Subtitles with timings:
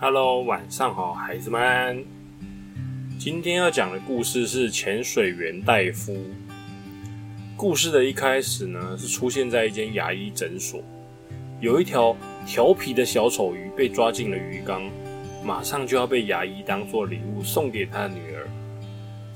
[0.00, 2.04] Hello，晚上好，孩子们。
[3.18, 6.16] 今天要讲的故事是潜水员戴夫。
[7.56, 10.82] 故事的一开始呢，是出现在一间牙医诊所，
[11.60, 14.82] 有一条调皮的小丑鱼被抓进了鱼缸，
[15.44, 18.35] 马上就要被牙医当做礼物送给他的女儿。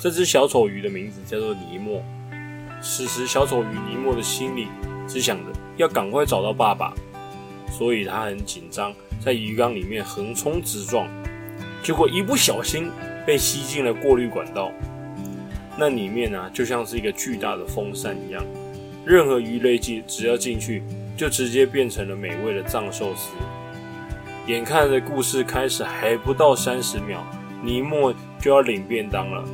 [0.03, 2.03] 这只小丑鱼的名字叫做尼莫。
[2.81, 4.67] 此时，小丑鱼尼莫的心里
[5.07, 6.95] 只想着要赶快找到爸爸，
[7.71, 8.95] 所以他很紧张。
[9.23, 11.07] 在鱼缸里面横冲直撞，
[11.83, 12.91] 结果一不小心
[13.27, 14.73] 被吸进了过滤管道。
[15.77, 18.43] 那里面呢，就像是一个巨大的风扇一样，
[19.05, 20.83] 任何鱼类剂只要进去，
[21.15, 23.33] 就直接变成了美味的藏寿司。
[24.47, 27.23] 眼看着故事开始还不到三十秒，
[27.63, 29.45] 尼莫就要领便当了。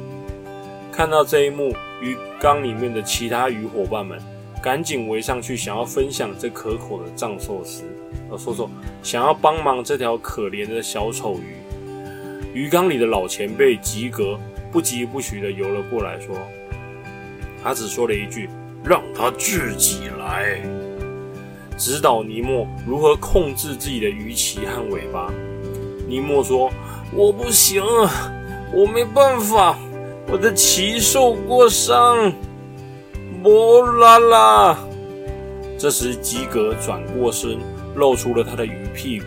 [0.97, 4.19] 看到这一幕，鱼缸里面的其他鱼伙伴们
[4.63, 7.85] 赶紧围上去，想要分享这可口的藏寿司。
[8.31, 8.71] 呃，说说，
[9.03, 11.59] 想要帮忙这条可怜的小丑鱼。
[12.55, 14.41] 鱼缸里的老前辈吉格
[14.73, 16.35] 不疾不徐地游了过来，说
[17.63, 18.49] ：“他只说了一句，
[18.83, 20.63] 让他自己来，
[21.77, 25.31] 指导尼莫如何控制自己的鱼鳍和尾巴。”
[26.09, 26.73] 尼莫说
[27.13, 27.85] ：“我不行，
[28.73, 29.79] 我没办法，
[30.29, 32.33] 我的鳍受过伤。”
[33.43, 34.79] 波啦啦。
[35.79, 37.59] 这时吉格转过身。
[37.97, 39.25] 露出了他的鱼屁股，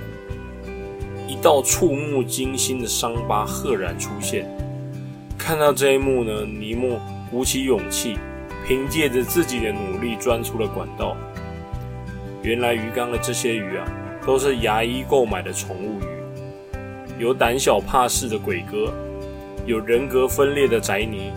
[1.27, 4.47] 一道触目惊心的伤疤赫然出现。
[5.39, 8.19] 看到这一幕呢，尼莫鼓起勇气，
[8.67, 11.17] 凭借着自己的努力钻出了管道。
[12.43, 13.87] 原来鱼缸的这些鱼啊，
[14.23, 18.93] 都是牙医购买的宠物鱼，有胆小怕事的鬼哥，
[19.69, 21.31] 有人格分裂的宅泥，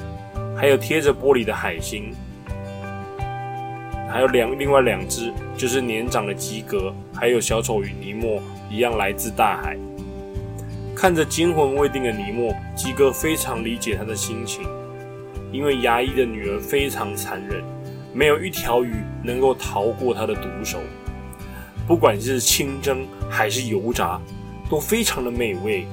[0.57, 2.15] 还有贴着玻璃的海星。
[4.11, 9.77] 还有两另外两只，就是年长的吉格，还有小丑与尼莫，一样来自大海。
[10.97, 14.65] 看着惊魂未定的尼莫，吉格非常理解他的心情，
[15.53, 17.63] 因为牙医的女儿非常残忍，
[18.15, 20.79] 没有一条鱼能够逃过他的毒手。
[21.87, 24.19] 不管是清蒸还是油炸，
[24.71, 25.87] 都非常的美味。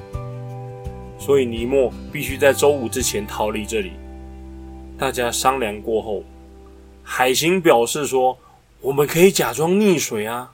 [1.20, 3.92] 所以尼莫必须在周五之前逃离这里。
[4.98, 6.24] 大家商量过后。
[7.04, 8.38] 海星表示说
[8.82, 10.52] ：“我们可以假装溺水啊。”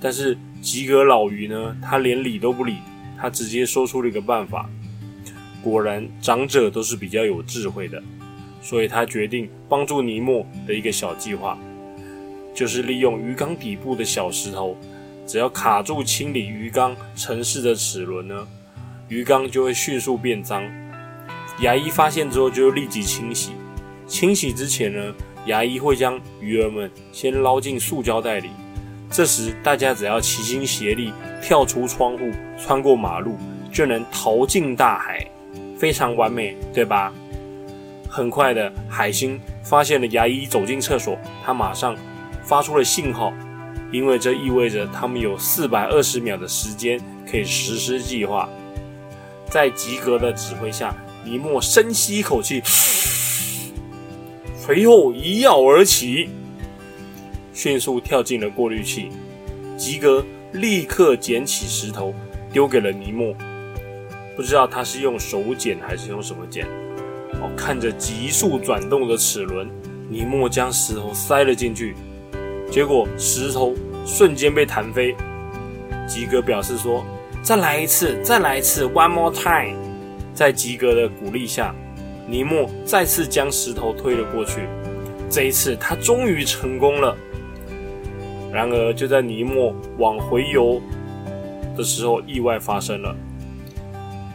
[0.00, 1.76] 但是吉格老鱼呢？
[1.82, 2.76] 他连理都不理，
[3.18, 4.68] 他直接说出了一个办法。
[5.62, 8.02] 果然，长者都是比较有智慧的，
[8.62, 11.58] 所以他决定帮助尼莫的一个小计划，
[12.54, 14.76] 就是利用鱼缸底部的小石头，
[15.26, 18.48] 只要卡住清理鱼缸城市的齿轮呢，
[19.08, 20.64] 鱼缸就会迅速变脏。
[21.60, 23.52] 牙医发现之后，就立即清洗。
[24.06, 25.14] 清洗之前呢，
[25.46, 28.50] 牙医会将鱼儿们先捞进塑胶袋里。
[29.10, 33.36] 这时，大家只要齐心协力，跳出窗户，穿过马路，
[33.72, 35.24] 就能逃进大海，
[35.78, 37.12] 非常完美，对吧？
[38.08, 41.96] 很快的，海星发现了牙医走进厕所，他马上
[42.42, 43.32] 发出了信号，
[43.92, 47.00] 因为这意味着他们有四百二十秒的时间
[47.30, 48.48] 可以实施计划。
[49.50, 52.62] 在吉格的指挥下，尼莫深吸一口气。
[54.58, 56.28] 随后一跃而起，
[57.52, 59.10] 迅速跳进了过滤器。
[59.76, 62.12] 吉格立刻捡起石头，
[62.52, 63.34] 丢给了尼莫。
[64.34, 66.66] 不知道他是用手捡还是用什么捡。
[67.40, 69.70] 哦，看着急速转动的齿轮，
[70.10, 71.94] 尼莫将石头塞了进去，
[72.70, 73.74] 结果石头
[74.04, 75.14] 瞬间被弹飞。
[76.08, 77.04] 吉格表示说
[77.46, 79.78] ：“再来一次，再来一次，one more time。”
[80.34, 81.72] 在吉格的鼓励下。
[82.26, 84.62] 尼莫再次将石头推了过去，
[85.30, 87.16] 这一次他终于成功了。
[88.52, 90.82] 然而，就在尼莫往回游
[91.76, 93.14] 的时候，意外发生了。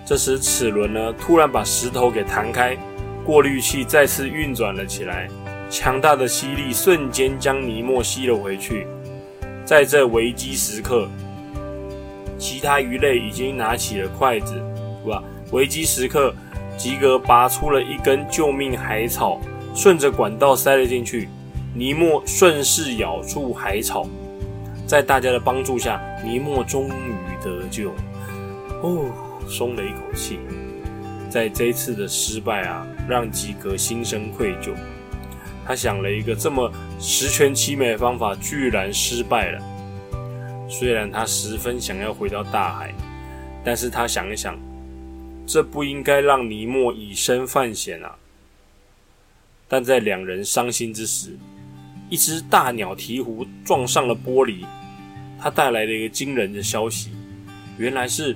[0.06, 2.78] 这时，齿轮呢突然把石头给弹开，
[3.26, 5.28] 过滤器再次运转了起来，
[5.70, 8.88] 强大的吸力瞬间将尼莫吸了回去。
[9.66, 11.10] 在这危机时刻，
[12.42, 14.56] 其他鱼类已经拿起了筷子，
[15.04, 15.24] 是吧？
[15.52, 16.34] 危机时刻。
[16.78, 19.40] 吉格拔出了一根救命海草，
[19.76, 21.30] 顺着管道塞了进去。
[21.76, 24.08] 尼莫顺势咬住海草，
[24.88, 27.92] 在大家的帮助下，尼莫终于得救。
[28.82, 29.06] 哦，
[29.48, 30.40] 松了一口气。
[31.30, 34.72] 在这一次的失败啊，让吉格心生愧疚。
[35.64, 39.62] 他想了一个这么十全其美的方法，居然失败了。
[40.72, 42.96] 虽然他十分想要回到大海，
[43.62, 44.58] 但是他想一想。
[45.46, 48.16] 这不应该让尼莫以身犯险啊！
[49.68, 51.38] 但在两人伤心之时，
[52.10, 54.64] 一只大鸟鹈鹕撞上了玻璃，
[55.38, 57.10] 它带来了一个惊人的消息：
[57.78, 58.34] 原来是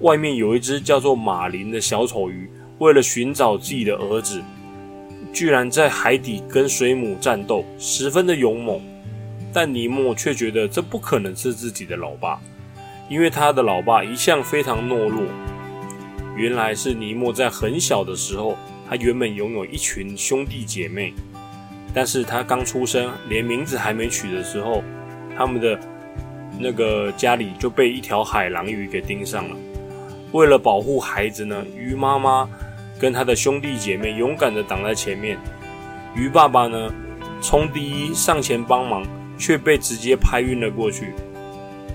[0.00, 4.42] 外面有一只叫做马林的小丑鱼，为了寻找自己的儿子，
[5.32, 8.78] 居然在海底跟水母战斗，十分的勇猛。
[9.52, 12.40] 但尼莫却觉得这不可能是自己的老爸，
[13.08, 15.22] 因为他的老爸一向非常懦弱。
[16.34, 18.56] 原来是尼莫在很小的时候，
[18.88, 21.12] 他原本拥有一群兄弟姐妹，
[21.92, 24.82] 但是他刚出生，连名字还没取的时候，
[25.36, 25.78] 他们的
[26.58, 29.56] 那个家里就被一条海狼鱼给盯上了。
[30.32, 32.48] 为了保护孩子呢，鱼妈妈
[32.98, 35.36] 跟他的兄弟姐妹勇敢的挡在前面，
[36.16, 36.90] 鱼爸爸呢
[37.42, 39.04] 冲第一上前帮忙。
[39.38, 41.12] 却被直接拍晕了过去。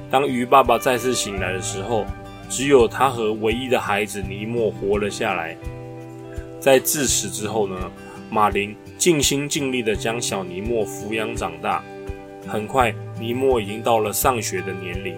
[0.10, 2.06] 当鱼爸爸再次醒来的时候，
[2.50, 5.58] 只有他和唯一的孩子尼莫活了下来。
[6.60, 7.76] 在自此之后呢，
[8.30, 11.84] 马林尽心尽力地将小尼莫抚养长大。
[12.48, 15.18] 很快，尼莫已经到了上学的年龄，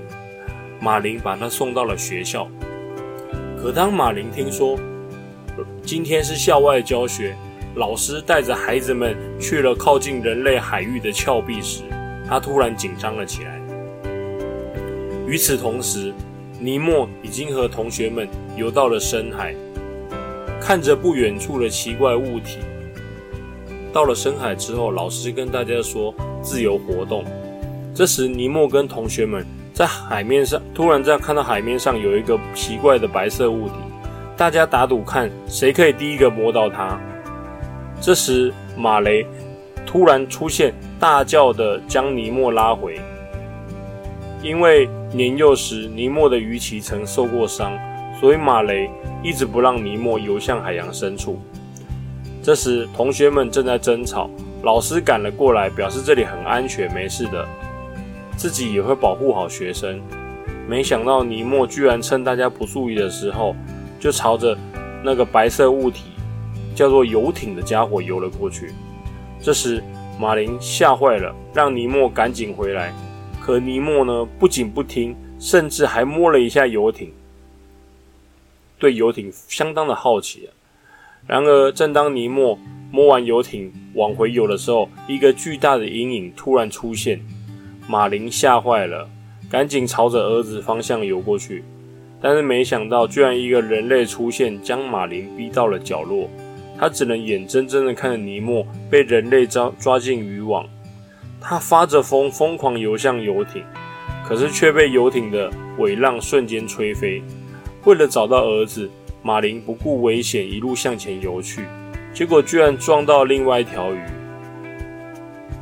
[0.82, 2.50] 马林把他送到了学校。
[3.62, 4.80] 可当马林听说
[5.84, 7.36] 今天是校外教学，
[7.76, 11.84] 老师带着孩子们去了靠近人类海域的峭壁时，
[12.30, 13.60] 他突然紧张了起来。
[15.26, 16.14] 与此同时，
[16.60, 19.56] 尼莫已经和同学们游到了深海，
[20.62, 22.60] 看着不远处的奇怪物体。
[23.92, 27.26] 到了深海之后，老师跟大家说自由活动。
[27.96, 29.44] 这时，尼莫跟同学们
[29.74, 33.74] 在海面上突然在看到海面上有一个奇怪的白色物体，
[34.38, 37.00] 大家打赌看谁可以第一个摸到它。
[38.00, 39.26] 这时，马雷
[39.86, 40.74] 突然出现。
[41.00, 43.00] 大叫的将尼莫拉回，
[44.44, 47.72] 因为年幼时尼莫的鱼鳍曾受过伤，
[48.20, 48.90] 所以马雷
[49.24, 51.40] 一直不让尼莫游向海洋深处。
[52.44, 54.30] 这时，同学们正在争吵，
[54.62, 57.48] 老师赶了过来，表示这里很安全，没事的，
[58.36, 60.02] 自己也会保护好学生。
[60.68, 63.56] 没想到尼莫居然趁大家不注意的时候，
[64.02, 64.58] 就朝着
[65.02, 66.12] 那个白色物体
[66.76, 68.74] 叫做游艇的家伙游了过去。
[69.42, 69.82] 这时，
[70.20, 72.94] 马林吓坏了，让尼莫赶紧回来。
[73.40, 77.10] 可尼莫呢，不仅不听，甚至还摸了一下游艇，
[78.78, 80.52] 对游艇相当的好奇啊。
[81.26, 82.60] 然而，正当尼莫
[82.92, 87.22] 摸完游艇往回游的时候，一个巨大的阴影突然出现。
[87.88, 89.10] 马林吓坏了，
[89.50, 91.64] 赶紧朝着儿子方向游过去。
[92.22, 96.30] 但是没想到，居然一个人类出现，将马林逼到了角落。
[96.80, 100.66] 他只能眼睁睁地看着尼莫被人类抓抓进渔网，
[101.42, 103.64] 他发着疯，疯狂游向游艇，
[104.26, 107.22] 可是却被游艇的尾浪瞬间吹飞。
[107.84, 108.90] 为了找到儿子，
[109.22, 111.66] 马林不顾危险一路向前游去，
[112.14, 114.00] 结果居然撞到另外一条鱼。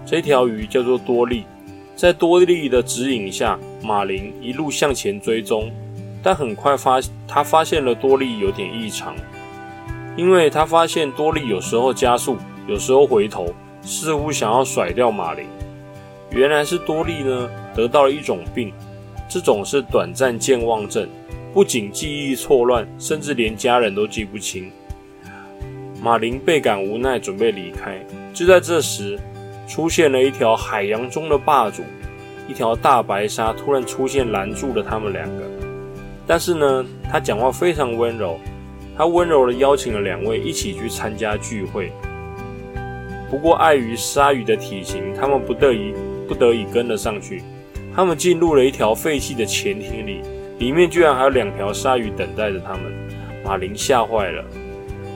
[0.06, 1.46] 这条鱼叫做多利，
[1.96, 5.72] 在多利的指引下，马林一路向前追踪，
[6.22, 9.16] 但很快发他发现了多利有点异常。
[10.18, 12.38] 因为他发现多利有时候加速，
[12.68, 13.54] 有时候回头，
[13.84, 15.46] 似乎想要甩掉马林。
[16.31, 18.74] 原来是多利呢得到了一种病，
[19.30, 21.08] 这种是短暂健忘症，
[21.54, 24.72] 不仅记忆错乱，甚至连家人都记不清。
[26.02, 28.04] 马林倍感无奈，准备离开。
[28.33, 29.19] 就在这时，
[29.68, 31.83] 出现了一条海洋中的霸主，
[32.47, 35.44] 一条大白鲨突然出现，拦住了他们两个。
[36.26, 38.40] 但是呢，他讲话非常温柔。
[38.97, 41.92] 他温柔地邀请了两位一起去参加聚会，
[43.30, 45.94] 不过碍于鲨鱼的体型，他们不得已
[46.27, 47.44] 不得已跟了上去。
[47.95, 50.21] 他们进入了一条废弃的潜艇里，
[50.57, 52.81] 里面居然还有两条鲨鱼等待着他们。
[53.45, 54.44] 马林吓坏了。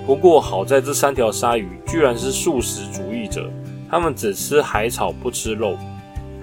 [0.05, 3.49] 不过好在这三条鲨鱼居然是素食主义者，
[3.89, 5.77] 他们只吃海草不吃肉，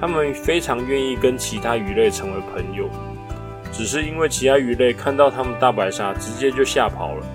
[0.00, 2.88] 他们非常愿意跟其他鱼类成为朋友。
[3.72, 7.26] 只是因为其他鱼类看到他们大白鲨，直接就吓跑了。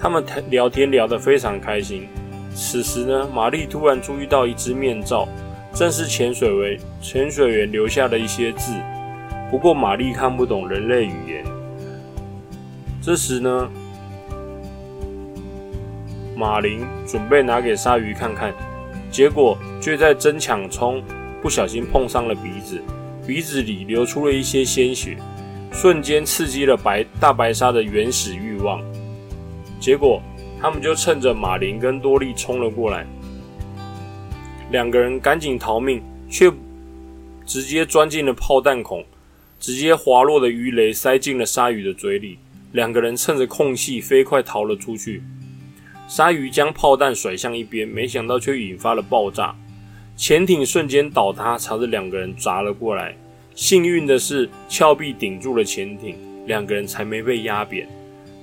[0.00, 2.08] 他们聊天聊得非常开心。
[2.54, 5.28] 此时呢，玛丽突然注意到一只面罩，
[5.74, 8.72] 正是潜水员潜水员留下的一些字。
[9.50, 11.44] 不过玛丽看不懂人类语言。
[13.02, 13.68] 这时呢，
[16.36, 18.54] 马林准备拿给鲨鱼看看，
[19.10, 21.02] 结果却在争抢中
[21.42, 22.80] 不小心碰伤了鼻子，
[23.26, 25.16] 鼻子里流出了一些鲜血。
[25.72, 28.82] 瞬间刺激了白大白鲨的原始欲望，
[29.80, 30.20] 结果
[30.60, 33.06] 他们就趁着马林跟多利冲了过来，
[34.70, 36.52] 两个人赶紧逃命，却
[37.46, 39.04] 直接钻进了炮弹孔，
[39.58, 42.38] 直接滑落的鱼雷塞进了鲨鱼的嘴里，
[42.72, 45.22] 两个人趁着空隙飞快逃了出去。
[46.06, 49.54] 鲨鱼将炮弹甩向一边，没想到却引发了爆炸，
[50.16, 53.16] 潜艇瞬间倒塌，朝着两个人砸了过来。
[53.54, 56.16] 幸运的是，峭壁顶住了潜艇，
[56.46, 57.86] 两个人才没被压扁。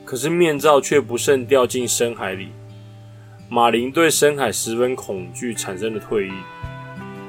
[0.05, 2.47] 可是面罩却不慎掉进深海里。
[3.49, 6.31] 马林对深海十分恐惧，产生了退役。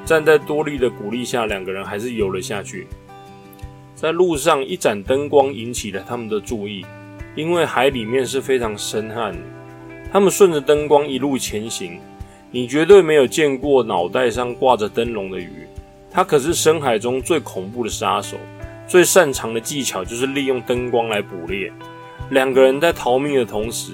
[0.05, 2.87] 站在多利的鼓励下，两个人还是游了下去。
[3.95, 6.85] 在路上，一盏灯光引起了他们的注意，
[7.35, 9.39] 因为海里面是非常深暗的。
[10.13, 11.99] 他们顺着灯光一路前行，
[12.51, 15.67] 你绝对没有见过脑袋上挂着灯笼的鱼。
[16.11, 18.37] 他可是深海中最恐怖的杀手，
[18.87, 21.73] 最擅长的技巧就是利用灯光来捕猎。
[22.31, 23.93] 两个人在逃命的同时，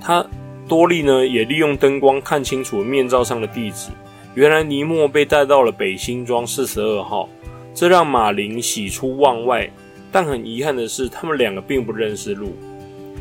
[0.00, 0.24] 他
[0.68, 3.90] 多利呢也利用灯光看清楚面罩上的地址。
[4.34, 7.28] 原来尼莫被带到了北新庄四十二号，
[7.72, 9.70] 这让马林喜出望外。
[10.10, 12.52] 但很遗憾的是，他们两个并不认识路。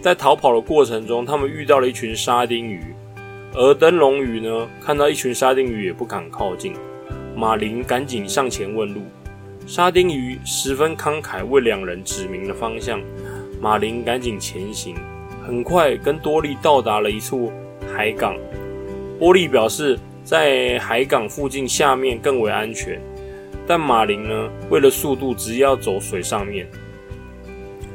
[0.01, 2.93] 在逃跑的过程中，他们遇到了一群沙丁鱼，
[3.53, 6.74] 而灯笼鱼呢，看到一群沙丁鱼也不敢靠近。
[7.36, 9.02] 马林赶紧上前问路，
[9.66, 13.02] 沙丁鱼十分慷慨，为两人指明了方向。
[13.60, 14.96] 马林赶紧前行，
[15.46, 17.52] 很快跟多利到达了一处
[17.92, 18.36] 海港。
[19.18, 23.02] 波利表示，在海港附近下面更为安全，
[23.66, 26.68] 但马林呢，为了速度，直接要走水上面。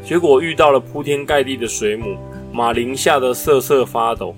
[0.03, 2.17] 结果遇到了铺天盖地的水母，
[2.53, 4.35] 马林吓得瑟瑟发抖。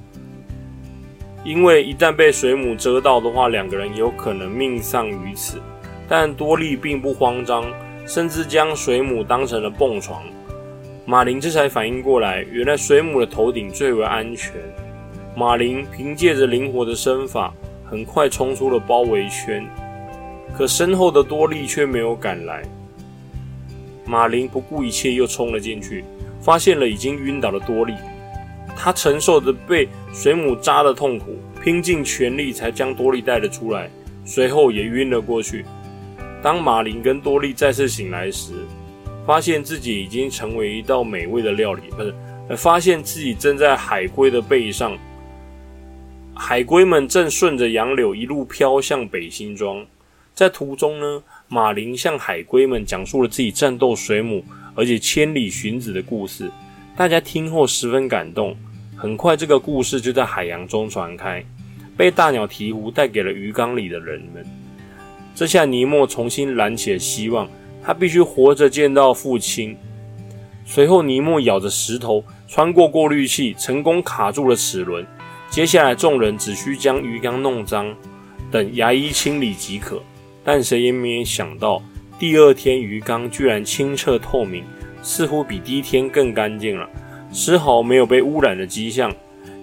[1.43, 5.59] 因为一旦被水母蛰到的话，两个人有可能命丧于此。
[6.09, 7.65] 但多利并不慌张，
[8.07, 10.23] 甚至将水母当成了蹦床。
[11.07, 14.55] 马林这才反应过来，原来水母的头顶最为安全。
[15.37, 17.55] 马林凭借着灵活的身法，
[17.85, 19.67] 很快冲出了包围圈。
[20.57, 22.63] 可身后的多利却没有赶来。
[24.05, 26.05] 马林不顾一切又冲了进去，
[26.41, 27.95] 发现了已经晕倒的多利。
[28.83, 33.91] 他承受着被水母扎的痛苦，拼尽全力才将多利带了出来，
[34.25, 35.67] 随后也晕了过去。
[36.43, 38.55] 当马林跟多利再次醒来时，
[39.27, 42.15] 发现自己已经成为一道美味的料理，不是？
[42.57, 44.97] 发现自己正在海龟的背上，
[46.35, 49.85] 海龟们正顺着杨柳一路飘向北新庄，
[50.35, 51.23] 在途中呢。
[51.49, 54.43] 马林向海龟们讲述了自己战斗水母，
[54.75, 56.51] 而且千里寻子的故事。
[56.97, 58.57] 大家听后十分感动。
[59.01, 61.43] 很快，这个故事就在海洋中传开，
[61.97, 64.45] 被大鸟鹈鹕带给了鱼缸里的人们。
[65.35, 67.49] 这下尼莫重新燃起了希望，
[67.83, 69.75] 他必须活着见到父亲。
[70.67, 75.03] 随后，尼莫咬着石头，穿过过滤器，成功卡住了齿轮。
[75.49, 77.97] 接下来，众人只需将鱼缸弄脏，
[78.51, 79.99] 等牙医清理即可。
[80.45, 81.83] 但谁也没想到，
[82.19, 84.63] 第二天鱼缸居然清澈透明，
[85.01, 86.87] 似乎比第一天更干净了，
[87.33, 89.13] 丝毫没有被污染的迹象。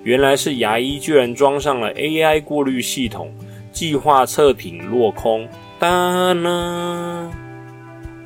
[0.03, 3.31] 原来是牙医居然装上了 AI 过滤系统，
[3.71, 5.47] 计划测艇落空。
[5.77, 7.31] 当呢？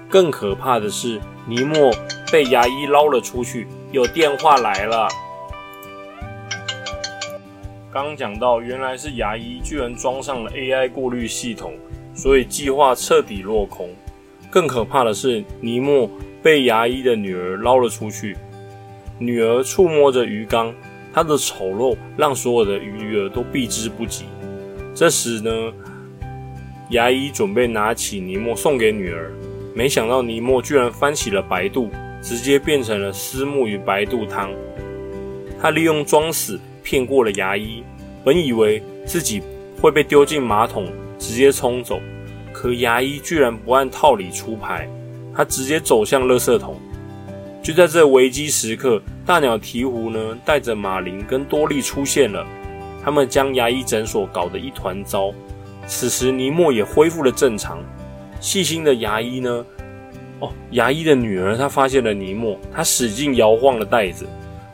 [0.07, 1.91] 更可怕的是，尼莫
[2.31, 3.67] 被牙医捞了出去。
[3.91, 5.07] 有电话来了。
[7.91, 11.73] 刚讲到，原来是牙医居然装上了 AI 过滤系统。
[12.13, 13.89] 所以计划彻底落空。
[14.49, 16.09] 更可怕的是，尼莫
[16.43, 18.35] 被牙医的女儿捞了出去。
[19.21, 20.73] 女儿触摸着鱼缸，
[21.13, 24.25] 她的丑陋让所有的鱼儿都避之不及。
[24.95, 25.51] 这时呢，
[26.89, 29.31] 牙医准备拿起尼莫送给女儿，
[29.75, 34.49] 没想到尼莫居然翻起了白肚，直接变成了丝木鱼白肚汤。
[35.61, 37.83] 他利用装死骗过了牙医，
[38.25, 39.43] 本以为自己
[39.79, 40.87] 会被丢进马桶。
[41.19, 42.01] 直接冲走，
[42.51, 44.89] 可牙医居然不按套理出牌，
[45.35, 46.75] 他直接走向垃圾桶。
[47.63, 52.43] 就在这危机时刻，大鸟鹈鹕呢带着马林跟多利出现了，
[53.03, 55.31] 他们将牙医诊所搞得一团糟。
[55.85, 57.77] 此时尼莫也恢复了正常。
[58.39, 59.63] 细心的牙医呢，
[60.39, 64.25] 哦，牙医的女儿她发现了尼莫，她使劲摇晃了袋子。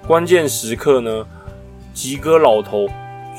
[0.08, 1.28] 关键时刻呢，
[1.94, 2.88] 吉哥老头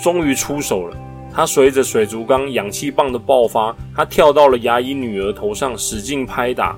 [0.02, 0.96] 终于出手了。
[1.32, 6.76] 他随着水族缸氧气棒的爆发，他跳到了牙医女儿头上，使劲拍打。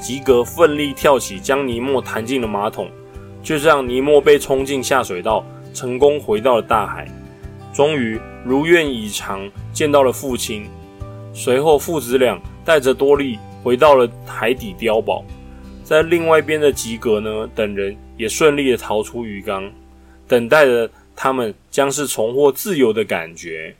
[0.00, 2.90] 吉格奋力跳起，将尼莫弹进了马桶。
[3.42, 7.06] 就这样，尼莫被冲进下水道，成功回到了大海。
[7.72, 10.66] 终于如愿以偿见到了父亲。
[11.32, 15.24] 随后，父子俩带着多利回到了海底碉堡。
[15.84, 19.70] 在另外一边的吉格呢，等人也顺利的逃出鱼缸，
[20.26, 20.90] 等待着。
[21.20, 23.74] 他们将是重获自由的感觉。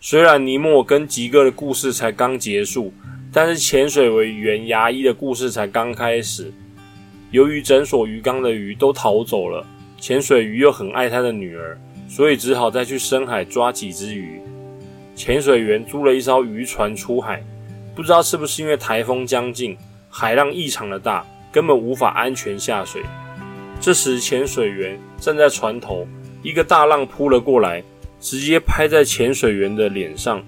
[0.00, 2.92] 虽然尼莫跟吉格的故事才刚结束，
[3.36, 6.52] 但是潜水为猿牙医的故事才刚开始。
[7.32, 9.66] 由于诊所鱼缸的鱼都逃走了，
[9.98, 11.76] 潜水鱼又很爱他的女儿，
[12.08, 14.40] 所以只好再去深海抓几只鱼。
[15.16, 17.42] 潜水员租了一艘渔船出海，
[17.92, 19.76] 不知道是不是因为台风将近，
[20.08, 23.02] 海浪异常的大，根本无法安全下水。
[23.80, 26.06] 这时，潜水员站在船头，
[26.40, 27.82] 一个大浪扑了过来，
[28.20, 30.40] 直接拍在潜水员的脸上。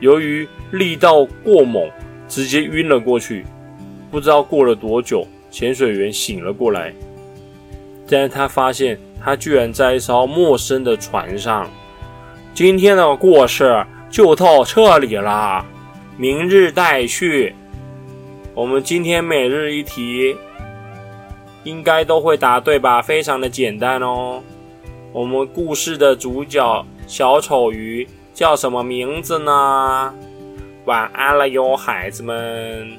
[0.00, 1.88] 由于力道过猛，
[2.32, 3.44] 直接晕了过去。
[4.10, 6.90] 不知道过了多久，潜水员醒了过来，
[8.08, 11.68] 但是他发现他居然在一艘陌生的船上。
[12.54, 13.84] 今天的故事。
[14.10, 15.64] 就到这里啦，
[16.18, 17.54] 明日待续。
[18.54, 20.36] 我们今天每日一题，
[21.64, 23.00] 应该都会答对吧？
[23.00, 24.42] 非常的简单哦。
[25.14, 30.14] 我们故事的主角小丑鱼叫什么名字呢？
[30.84, 32.98] 晚安了哟，孩子们。